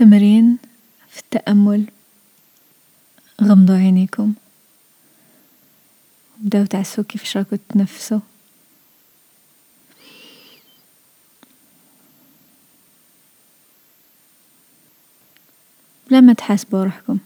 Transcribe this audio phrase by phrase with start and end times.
[0.00, 0.58] تمرين
[1.08, 1.84] في التأمل.
[3.42, 4.34] غمضوا عينيكم.
[6.40, 8.20] وبدأوا تعسوا كيفاش راكو تتنفسوا
[16.10, 17.18] بلا ما تحاسبوا روحكم.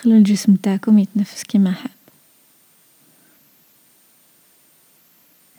[0.00, 1.90] خلوا الجسم تاعكم يتنفس كيما حاب.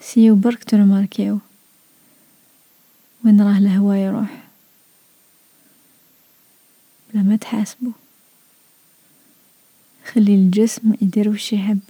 [0.00, 1.38] سيو برك ترماركيو
[3.24, 4.45] وين راه الهوا يروح؟
[7.16, 7.92] بلا ما تحاسبوا
[10.06, 11.80] خلي الجسم يدير وش يحب.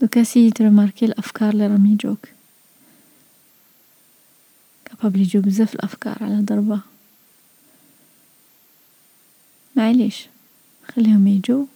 [0.00, 2.28] دوكا سي ترماركي الأفكار اللي راهم يجوك.
[4.84, 6.80] كابابل يجو بزاف الأفكار على ضربة.
[9.76, 10.26] معليش
[10.88, 11.66] خليهم يجو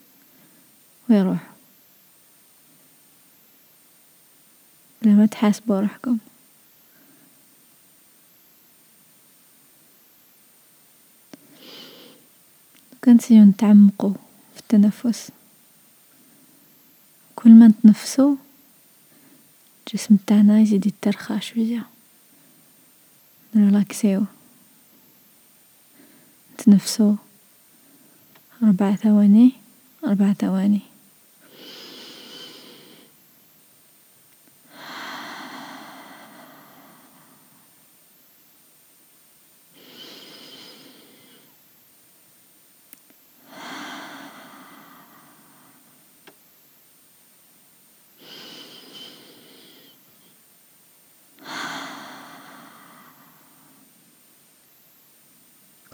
[1.10, 1.54] ويروحوا.
[5.02, 6.18] بلا ما تحاسبوا روحكم.
[13.08, 14.12] كنسيو نتعمقوا
[14.54, 15.30] في التنفس.
[17.36, 18.36] كل ما نتنفسوا
[19.86, 21.86] الجسم تاعنا يزيد يترخى شوية.
[23.54, 24.24] نرلاكسيو
[26.54, 27.14] نتنفسوا
[28.62, 29.52] أربع ثواني
[30.04, 30.87] أربع ثواني.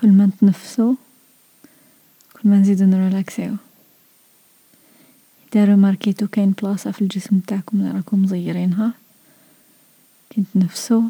[0.04, 0.94] كل ما نتنفسو
[2.32, 3.56] كل ما نزيدو نرلاكسيو
[5.56, 8.92] إذا ماركيتو كاين بلاصة في الجسم تاعكم اللي راكم مزيرينها.
[10.30, 11.02] كي تنفسو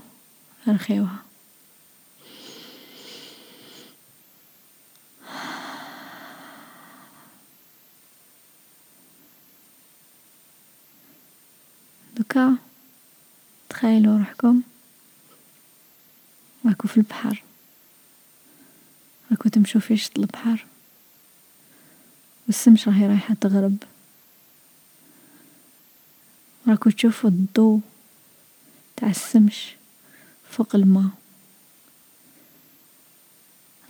[0.69, 1.23] رخيوها
[12.17, 12.57] دوكا
[13.69, 14.63] تخيلوا روحكم.
[16.67, 17.44] راكو في البحر.
[19.55, 20.67] راكو تمشوا في شط البحر
[22.47, 23.77] والسمش راهي رايحة تغرب.
[26.69, 27.81] راكو تشوفوا الضو
[28.97, 29.77] تاع السمش
[30.51, 31.11] فوق الماء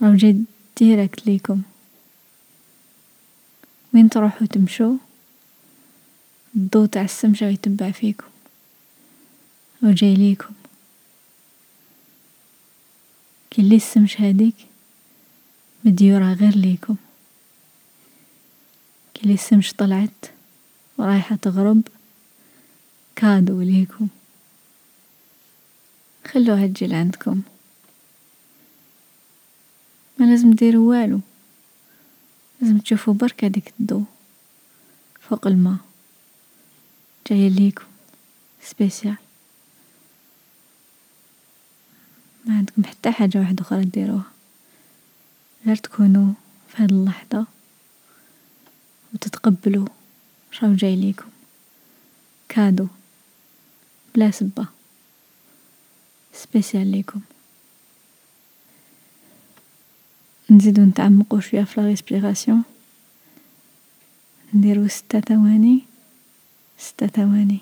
[0.01, 0.43] راهو جاي
[0.77, 1.61] ديريكت ليكم.
[3.93, 4.97] وين تروحوا تمشوا
[6.55, 8.27] الضو تاع السمش راه يتبع فيكم.
[9.83, 10.53] وجاي ليكم.
[13.49, 14.74] كي اللي السمش هاديك؟
[15.85, 16.95] مديورة غير ليكم.
[19.13, 20.25] كي السمش طلعت
[20.97, 21.81] ورايحة تغرب
[23.15, 24.07] كادو ليكم.
[26.27, 27.41] خلوها تجي لعندكم
[30.17, 31.19] ما لازم ديروا والو.
[32.61, 34.03] لازم تشوفوا برك هاديك الضو
[35.21, 35.77] فوق الماء.
[37.29, 37.85] جاية ليكم.
[38.61, 39.17] spécial.
[42.45, 44.34] ما عندكم حتى حاجة واحدة أخرى ديروها
[45.65, 46.33] غير تكونوا
[46.69, 47.45] في هاد اللحظة
[49.13, 49.87] وتتقبلوا
[50.63, 51.29] راهو جاي ليكم
[52.49, 52.87] cadeau
[54.15, 54.67] بلا سبة.
[56.33, 57.21] spécial ليكم.
[60.49, 62.63] نزيدو نتعمقو شوية في لا ريسبيراسيون.
[64.53, 65.79] نديرو ستة ثواني.
[66.77, 67.59] ستة ثواني.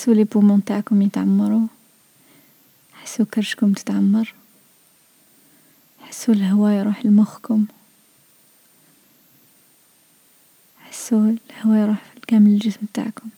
[0.00, 1.66] حسوا لي بومون تاعكم يتعمروا.
[2.92, 4.34] حسوا كرشكم تتعمر.
[6.00, 7.66] حسوا الهواء يروح لمخكم.
[10.78, 13.28] حسوا الهواء يروح كامل الجسم تاعكم.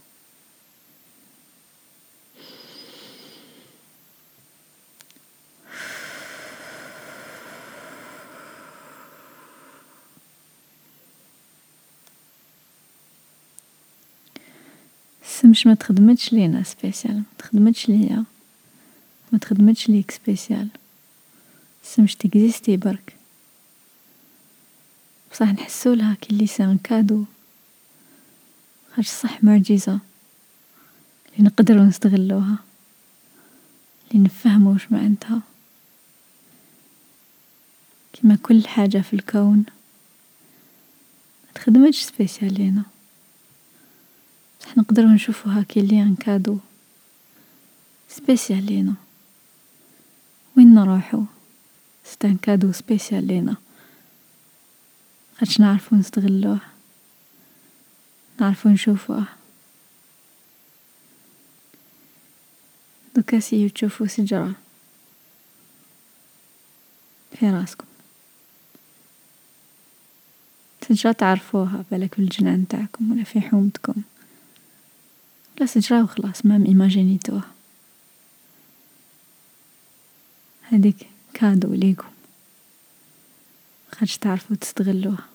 [15.42, 18.24] السمش ما تخدمتش لينا spécial ما تخدمتش ليا.
[19.32, 20.68] ما تخدمتش ليك spécial
[21.84, 23.16] السمش ت existe برك.
[25.32, 27.24] بصح نحسو لها كي اللي c'est un cadeau
[28.96, 29.98] خاطش صح معجزة.
[31.32, 32.58] اللي نقدروا نستغلوها.
[34.10, 35.40] اللي نفهموا وش معناتها.
[38.12, 39.64] كما كل حاجة في الكون.
[41.50, 42.91] متخدمتش spécial لينا.
[44.62, 46.58] بصح نقدرو نشوفو هاكي اللي un cadeau.
[48.08, 48.94] spécial لينا.
[50.56, 51.24] وين نروحو
[52.04, 53.56] c'est un cadeau spécial لينا.
[55.38, 56.58] خاطش نعرفو نستغلوه.
[58.40, 59.24] نعرفو نشوفوه.
[63.16, 64.52] دوكا essayez تشوفو سجرة.
[67.38, 67.86] في راسكم.
[70.88, 74.02] سجرة تعرفوها بالك في الجنان نتاعكم ولا في حومتكم.
[75.62, 77.50] لا سجرة وخلاص ما ايماجينيتوها
[80.62, 80.96] هذيك
[81.34, 82.08] كادو ليكم
[83.92, 85.28] خاطش تعرفوا تستغلوها.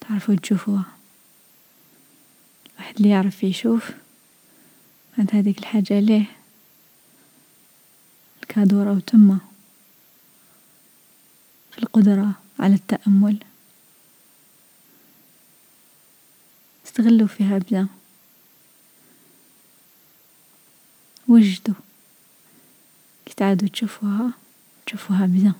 [0.00, 0.84] تعرفوا تشوفوها.
[2.78, 3.90] واحد اللي يعرف يشوف
[5.18, 6.26] بعد هذيك الحاجة ليه؟
[8.42, 9.38] الكادو راهو تما.
[11.70, 13.38] في القدرة على التأمل.
[16.86, 17.88] استغلوا فيها بيان
[21.28, 21.74] وجدوا.
[23.26, 24.30] كي تعادوا تشوفوها
[24.86, 25.54] تشوفوها بيان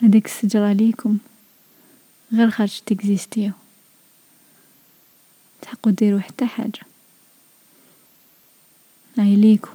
[0.00, 1.18] هذيك السجرة ليكم
[2.32, 3.52] غير خارج تكزيستيو.
[5.84, 6.80] تحقوا ديروا حتى حاجة.
[9.18, 9.74] هاي ليكم.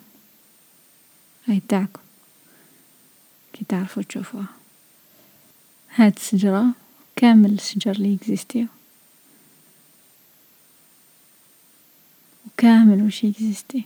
[1.48, 2.02] هاي تاعكم
[3.54, 4.48] كي تعرفوا تشوفوها.
[5.96, 6.66] هاد الشجرة
[7.16, 8.68] كامل الشجر اللي يكزيستيو
[12.48, 13.84] وكامل وش يكزيستي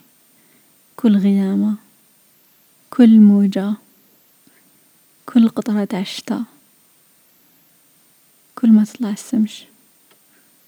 [0.97, 1.75] كل غيامة.
[2.89, 3.73] كل موجة.
[5.25, 6.43] كل قطرة عشتا
[8.55, 9.63] كل ما تطلع الشمس.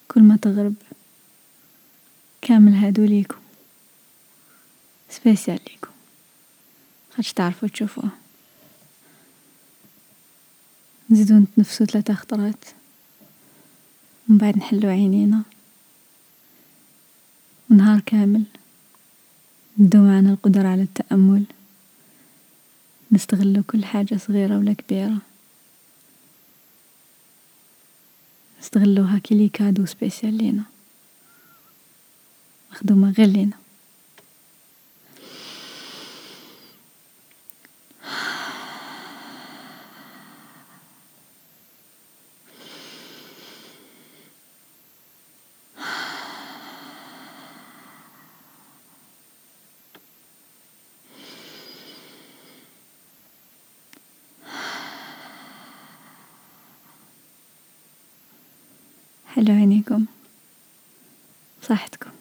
[0.08, 0.85] كل ما تغرب.
[2.48, 3.38] كامل هادو ليكم
[5.10, 5.92] سبيسيال ليكم
[7.16, 8.10] خاطش تعرفوا تشوفوه.
[11.10, 12.66] نزيدو نتنفسو ثلاثة خطرات.
[14.30, 15.44] ومن بعد نحلو عينينا.
[17.70, 18.44] ونهار كامل.
[19.80, 21.46] ندو معنا القدرة على التأمل.
[23.12, 25.18] نستغلو كل حاجة صغيرة ولا كبيرة.
[28.60, 30.75] نستغلوها كي cadeau spécial لينا.
[32.76, 33.58] مخدومة غير لينا.
[59.36, 60.06] حلو عينيكم.
[61.62, 62.15] صحتكم.